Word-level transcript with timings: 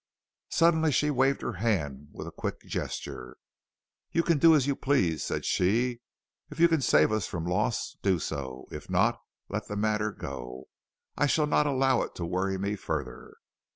Suddenly 0.49 0.91
she 0.91 1.11
waved 1.11 1.43
her 1.43 1.57
hand 1.61 2.07
with 2.11 2.25
a 2.25 2.31
quick 2.31 2.61
gesture. 2.61 3.37
"You 4.11 4.23
can 4.23 4.39
do 4.39 4.55
as 4.55 4.65
you 4.65 4.75
please," 4.75 5.23
said 5.23 5.45
she. 5.45 6.01
"If 6.49 6.59
you 6.59 6.67
can 6.67 6.81
save 6.81 7.11
us 7.11 7.27
from 7.27 7.45
loss, 7.45 7.97
do 8.01 8.17
so; 8.17 8.65
if 8.71 8.89
not, 8.89 9.19
let 9.47 9.67
the 9.67 9.75
matter 9.75 10.11
go; 10.11 10.69
I 11.15 11.27
shall 11.27 11.45
not 11.45 11.67
allow 11.67 12.01
it 12.01 12.15
to 12.15 12.25
worry 12.25 12.57
me 12.57 12.75
further." 12.75 13.35